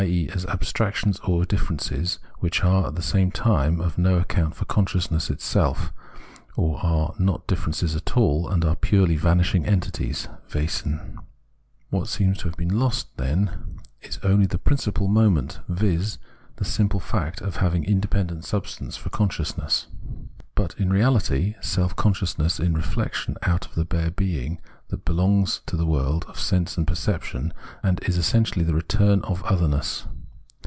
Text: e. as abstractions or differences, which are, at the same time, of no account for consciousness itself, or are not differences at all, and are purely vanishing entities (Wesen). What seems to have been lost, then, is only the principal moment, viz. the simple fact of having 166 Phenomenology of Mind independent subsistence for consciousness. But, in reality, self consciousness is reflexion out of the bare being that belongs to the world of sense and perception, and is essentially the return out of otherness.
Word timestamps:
e. 0.07 0.27
as 0.33 0.47
abstractions 0.47 1.19
or 1.19 1.45
differences, 1.45 2.17
which 2.39 2.63
are, 2.63 2.87
at 2.87 2.95
the 2.95 3.03
same 3.03 3.29
time, 3.29 3.79
of 3.79 3.99
no 3.99 4.15
account 4.17 4.55
for 4.55 4.65
consciousness 4.65 5.29
itself, 5.29 5.93
or 6.57 6.83
are 6.83 7.13
not 7.19 7.45
differences 7.45 7.95
at 7.95 8.17
all, 8.17 8.49
and 8.49 8.65
are 8.65 8.75
purely 8.75 9.15
vanishing 9.15 9.63
entities 9.63 10.27
(Wesen). 10.55 11.19
What 11.91 12.07
seems 12.07 12.39
to 12.39 12.45
have 12.45 12.57
been 12.57 12.79
lost, 12.79 13.15
then, 13.17 13.77
is 14.01 14.17
only 14.23 14.47
the 14.47 14.57
principal 14.57 15.07
moment, 15.07 15.59
viz. 15.69 16.17
the 16.55 16.65
simple 16.65 16.99
fact 16.99 17.39
of 17.39 17.57
having 17.57 17.83
166 17.83 17.85
Phenomenology 17.85 17.85
of 17.85 17.85
Mind 17.85 17.89
independent 17.93 18.43
subsistence 18.43 18.97
for 18.97 19.09
consciousness. 19.11 19.87
But, 20.55 20.73
in 20.79 20.91
reality, 20.91 21.55
self 21.61 21.95
consciousness 21.95 22.59
is 22.59 22.69
reflexion 22.71 23.37
out 23.43 23.67
of 23.67 23.75
the 23.75 23.85
bare 23.85 24.11
being 24.11 24.59
that 24.89 25.05
belongs 25.05 25.61
to 25.65 25.77
the 25.77 25.85
world 25.85 26.25
of 26.27 26.37
sense 26.37 26.77
and 26.77 26.85
perception, 26.85 27.53
and 27.81 28.03
is 28.03 28.17
essentially 28.17 28.65
the 28.65 28.73
return 28.75 29.19
out 29.19 29.31
of 29.31 29.43
otherness. 29.45 30.05